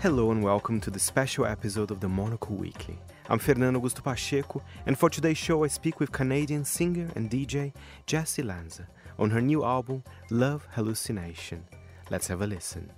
[0.00, 3.00] Hello and welcome to the special episode of the Monocle Weekly.
[3.28, 7.72] I'm Fernando Augusto Pacheco, and for today's show, I speak with Canadian singer and DJ
[8.06, 8.86] Jessy Lanza
[9.18, 11.64] on her new album, Love Hallucination.
[12.10, 12.92] Let's have a listen.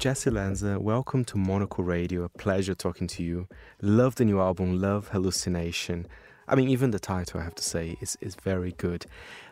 [0.00, 2.22] Jessy Lanza, welcome to Monocle Radio.
[2.22, 3.46] A pleasure talking to you.
[3.80, 6.06] Love the new album, Love Hallucination.
[6.48, 9.06] I mean, even the title, I have to say, is, is very good.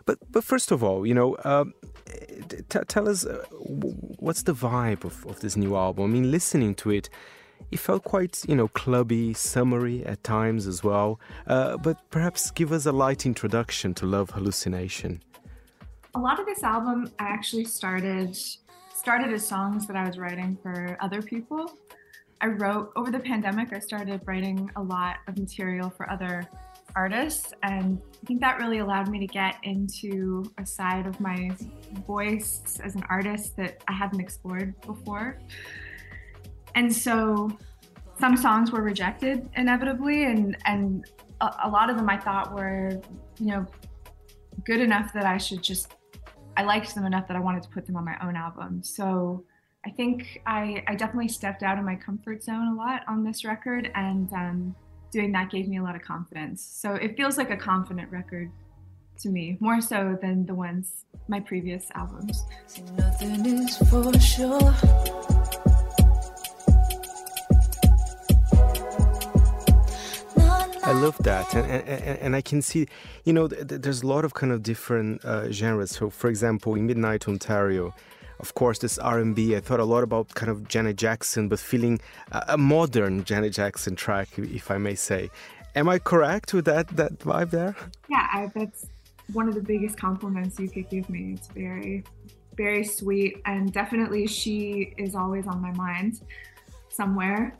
[0.06, 1.74] But but first of all, you know, um,
[2.48, 3.44] t- tell us uh,
[4.18, 6.04] what's the vibe of, of this new album?
[6.04, 7.08] I mean, listening to it,
[7.70, 11.20] it felt quite, you know, clubby, summery at times as well.
[11.46, 15.20] Uh, but perhaps give us a light introduction to Love Hallucination.
[16.14, 18.36] A lot of this album, I actually started
[18.94, 21.78] started as songs that I was writing for other people.
[22.40, 23.72] I wrote over the pandemic.
[23.72, 26.48] I started writing a lot of material for other
[26.96, 27.54] artist.
[27.62, 31.50] And I think that really allowed me to get into a side of my
[32.06, 35.38] voice as an artist that I hadn't explored before.
[36.74, 37.56] And so
[38.18, 41.04] some songs were rejected inevitably, and, and
[41.40, 43.00] a, a lot of them I thought were,
[43.38, 43.66] you know,
[44.64, 45.94] good enough that I should just,
[46.56, 48.82] I liked them enough that I wanted to put them on my own album.
[48.82, 49.44] So
[49.84, 53.44] I think I, I definitely stepped out of my comfort zone a lot on this
[53.44, 54.74] record and um,
[55.10, 56.62] doing that gave me a lot of confidence.
[56.62, 58.50] So it feels like a confident record
[59.18, 62.44] to me, more so than the ones my previous albums.
[62.96, 64.74] Nothing is for sure.
[70.84, 72.86] I love that, and, and, and I can see,
[73.24, 75.90] you know, there's a lot of kind of different uh, genres.
[75.90, 77.92] So, for example, in Midnight Ontario,
[78.40, 79.56] of course, this R&B.
[79.56, 82.00] I thought a lot about kind of Janet Jackson, but feeling
[82.32, 85.30] a modern Janet Jackson track, if I may say.
[85.74, 87.76] Am I correct with that that vibe there?
[88.08, 88.86] Yeah, I, that's
[89.32, 91.34] one of the biggest compliments you could give me.
[91.34, 92.04] It's very,
[92.56, 96.20] very sweet, and definitely she is always on my mind
[96.88, 97.56] somewhere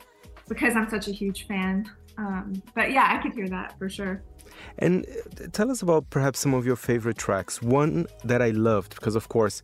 [0.47, 1.85] because I'm such a huge fan.
[2.17, 4.23] Um, but yeah, I could hear that for sure.
[4.79, 5.05] And
[5.39, 7.61] uh, tell us about perhaps some of your favorite tracks.
[7.61, 9.61] One that I loved because, of course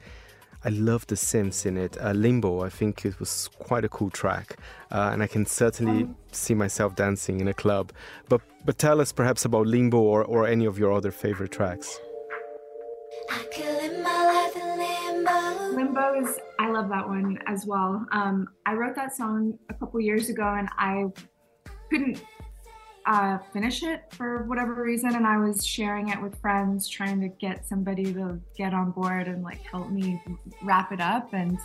[0.66, 1.97] I love the synths in it.
[2.00, 4.57] Uh, Limbo, I think it was quite a cool track,
[4.91, 7.91] uh, and I can certainly um, see myself dancing in a club.
[8.29, 12.00] But but tell us perhaps about Limbo or, or any of your other favorite tracks.
[15.75, 18.06] Limbo is I love that one as well.
[18.12, 21.06] Um, I wrote that song a couple years ago, and I
[21.90, 22.23] couldn't
[23.06, 27.28] uh, finish it for whatever reason and i was sharing it with friends trying to
[27.28, 30.22] get somebody to get on board and like help me
[30.64, 31.58] wrap it up and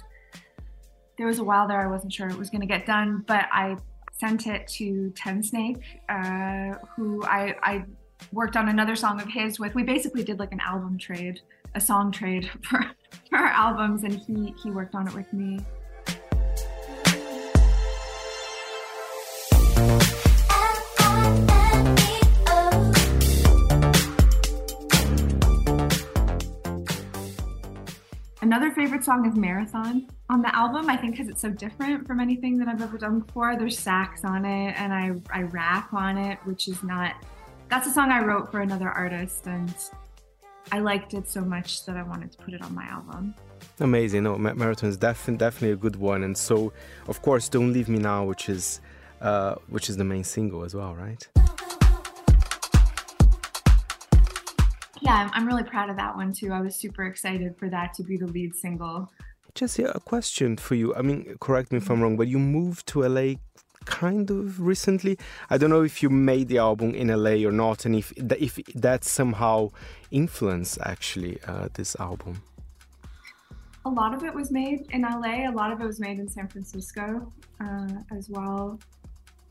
[1.16, 3.47] there was a while there i wasn't sure it was going to get done but
[3.53, 3.76] i
[4.19, 7.84] sent it to Tensnake uh, who I, I
[8.32, 9.76] worked on another song of his with.
[9.76, 11.41] We basically did like an album trade
[11.75, 12.81] a song trade for,
[13.28, 15.59] for our albums and he he worked on it with me
[28.48, 32.19] Another favorite song is Marathon on the album, I think because it's so different from
[32.19, 33.54] anything that I've ever done before.
[33.59, 37.14] There's sax on it and I, I rap on it, which is not,
[37.69, 39.75] that's a song I wrote for another artist and
[40.72, 43.34] I liked it so much that I wanted to put it on my album.
[43.81, 44.22] Amazing.
[44.22, 46.22] No, Marathon is definitely, definitely a good one.
[46.22, 46.72] And so,
[47.06, 48.81] of course, Don't Leave Me Now, which is,
[49.20, 51.28] uh, which is the main single as well, right?
[55.08, 56.52] Yeah, I'm really proud of that one too.
[56.52, 59.10] I was super excited for that to be the lead single.
[59.54, 60.94] Jessy, a question for you.
[60.94, 63.36] I mean, correct me if I'm wrong, but you moved to LA
[63.86, 65.19] kind of recently.
[65.48, 68.56] I don't know if you made the album in LA or not, and if if
[68.74, 69.70] that somehow
[70.10, 72.43] influenced actually uh, this album.
[73.87, 75.49] A lot of it was made in LA.
[75.49, 77.32] A lot of it was made in San Francisco
[77.64, 78.78] uh, as well.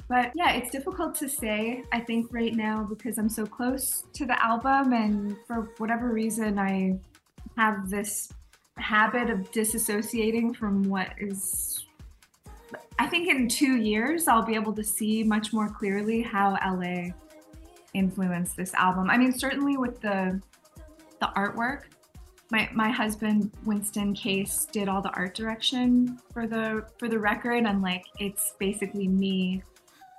[0.10, 4.26] But yeah, it's difficult to say, I think, right now because I'm so close to
[4.26, 4.94] the album.
[4.94, 6.98] And for whatever reason, I
[7.58, 8.32] have this
[8.78, 11.84] habit of disassociating from what is.
[13.00, 17.10] I think in two years, I'll be able to see much more clearly how LA
[17.94, 19.10] influenced this album.
[19.10, 20.42] I mean, certainly with the
[21.20, 21.84] the artwork.
[22.50, 27.66] My, my husband Winston Case did all the art direction for the for the record
[27.66, 29.64] and like it's basically me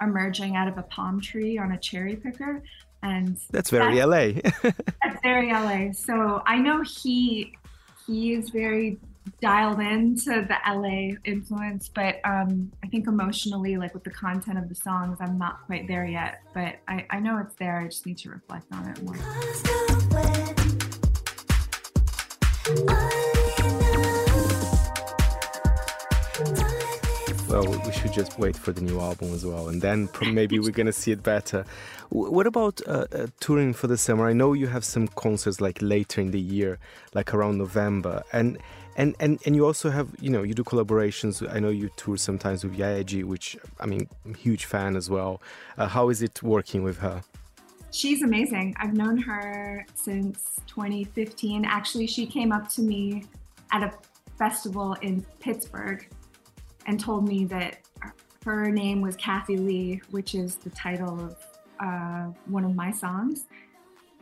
[0.01, 2.63] emerging out of a palm tree on a cherry picker.
[3.03, 4.41] And that's very LA.
[4.63, 5.93] that's very LA.
[5.93, 7.57] So I know he
[8.07, 8.99] he is very
[9.41, 14.69] dialed into the LA influence, but um, I think emotionally, like with the content of
[14.69, 16.41] the songs, I'm not quite there yet.
[16.55, 17.79] But I, I know it's there.
[17.79, 19.87] I just need to reflect on it more.
[27.89, 30.93] We should just wait for the new album as well, and then maybe we're gonna
[30.93, 31.65] see it better.
[32.11, 34.29] What about uh, uh, touring for the summer?
[34.29, 36.79] I know you have some concerts like later in the year,
[37.15, 38.59] like around November, and
[38.99, 41.43] and and and you also have you know you do collaborations.
[41.51, 45.09] I know you tour sometimes with Yaeji, which I mean, I'm a huge fan as
[45.09, 45.41] well.
[45.79, 47.23] Uh, how is it working with her?
[47.91, 48.75] She's amazing.
[48.79, 51.65] I've known her since 2015.
[51.65, 53.25] Actually, she came up to me
[53.73, 53.91] at a
[54.37, 56.07] festival in Pittsburgh
[56.89, 57.77] and told me that
[58.45, 61.37] her name was Kathy Lee, which is the title of
[61.81, 63.45] uh, one of my songs.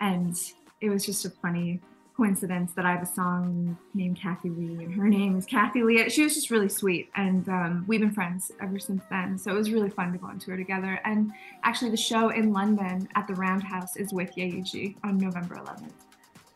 [0.00, 0.36] And
[0.80, 1.80] it was just a funny
[2.16, 6.08] coincidence that I have a song named Kathy Lee and her name is Kathy Lee.
[6.08, 7.08] She was just really sweet.
[7.14, 9.38] And um, we've been friends ever since then.
[9.38, 10.98] So it was really fun to go on tour together.
[11.04, 15.92] And actually, the show in London at the Roundhouse is with Yaeji on November 11th.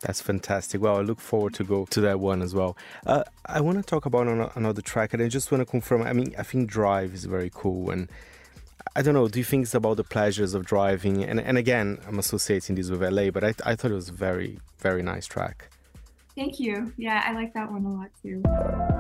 [0.00, 0.80] That's fantastic.
[0.80, 2.76] Well, I look forward to go to that one as well.
[3.06, 4.26] Uh, I want to talk about
[4.56, 6.02] another track, and I just want to confirm.
[6.02, 8.08] I mean, I think Drive is very cool, and
[8.96, 9.28] I don't know.
[9.28, 11.22] Do you think it's about the pleasures of driving?
[11.22, 14.58] And and again, I'm associating this with LA, but I I thought it was very
[14.78, 15.68] very nice track.
[16.34, 16.92] Thank you.
[16.96, 18.99] Yeah, I like that one a lot too.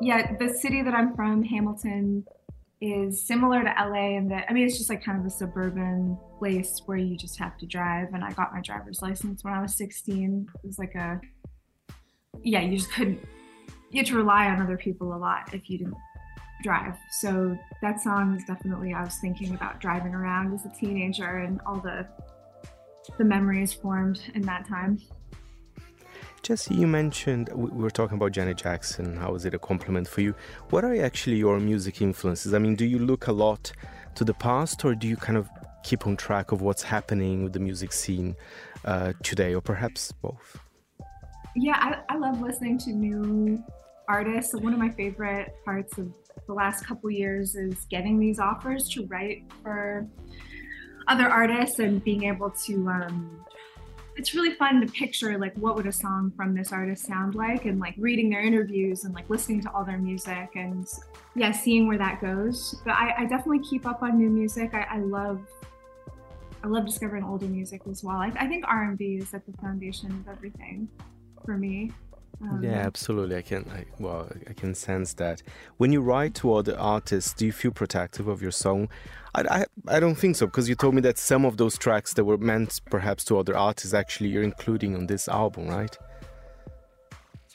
[0.00, 2.24] Yeah, the city that I'm from, Hamilton,
[2.80, 6.16] is similar to LA and that I mean it's just like kind of a suburban
[6.38, 9.60] place where you just have to drive and I got my driver's license when I
[9.60, 10.48] was 16.
[10.54, 11.20] It was like a
[12.42, 13.20] yeah, you just couldn't
[13.90, 15.96] you had to rely on other people a lot if you didn't
[16.62, 16.96] drive.
[17.20, 21.60] So that song is definitely I was thinking about driving around as a teenager and
[21.66, 22.06] all the
[23.18, 24.98] the memories formed in that time.
[26.50, 29.16] Jessy, you mentioned we were talking about Janet Jackson.
[29.16, 30.34] How is it a compliment for you?
[30.70, 32.54] What are actually your music influences?
[32.54, 33.70] I mean, do you look a lot
[34.16, 35.48] to the past, or do you kind of
[35.84, 38.34] keep on track of what's happening with the music scene
[38.84, 40.58] uh, today, or perhaps both?
[41.54, 43.62] Yeah, I, I love listening to new
[44.08, 44.52] artists.
[44.52, 46.12] One of my favorite parts of
[46.48, 50.04] the last couple years is getting these offers to write for
[51.06, 53.44] other artists and being able to um,
[54.16, 57.64] it's really fun to picture like what would a song from this artist sound like
[57.64, 60.86] and like reading their interviews and like listening to all their music and
[61.34, 62.74] yeah seeing where that goes.
[62.84, 64.74] But i, I definitely keep up on new music.
[64.74, 65.40] I, I, love
[66.62, 68.16] i love discovering older music as well.
[68.16, 70.88] I, I think r&b is at the foundation of everything
[71.44, 71.92] for me
[72.42, 73.36] um, yeah, absolutely.
[73.36, 73.68] I can.
[73.70, 75.42] I, well, I can sense that.
[75.76, 78.88] When you write to other artists, do you feel protective of your song?
[79.34, 79.42] I,
[79.88, 82.24] I, I don't think so because you told me that some of those tracks that
[82.24, 85.96] were meant perhaps to other artists actually you're including on this album, right?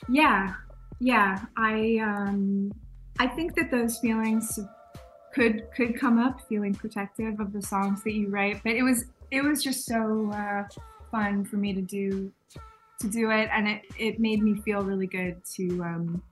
[0.08, 0.54] Yeah,
[1.00, 1.44] yeah.
[1.56, 2.72] I um,
[3.18, 4.58] I think that those feelings
[5.34, 8.62] could could come up, feeling protective of the songs that you write.
[8.62, 10.64] But it was it was just so uh,
[11.10, 12.30] fun for me to do
[13.00, 16.22] to do it, and it it made me feel really good to um,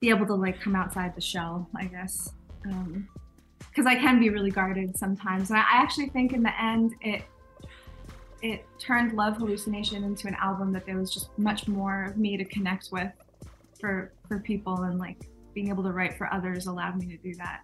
[0.00, 2.32] be able to like come outside the shell, I guess,
[2.62, 5.50] because um, I can be really guarded sometimes.
[5.50, 7.22] And I actually think in the end, it
[8.42, 12.36] it turned Love Hallucination into an album that there was just much more of me
[12.36, 13.12] to connect with
[13.80, 17.34] for for people, and like being able to write for others allowed me to do
[17.34, 17.60] that.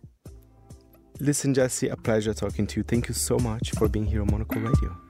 [1.19, 2.85] Listen, Jessy, a pleasure talking to you.
[2.85, 5.06] Thank you so much for being here on Monocle Radio.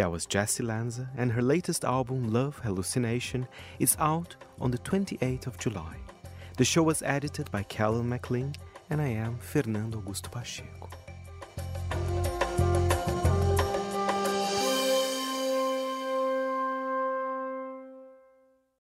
[0.00, 3.46] That was Jessy Lanza, and her latest album, Love Hallucination,
[3.78, 5.94] is out on the 28th of July.
[6.56, 8.54] The show was edited by Callum McLean,
[8.88, 10.79] and I am Fernando Augusto Pacheco.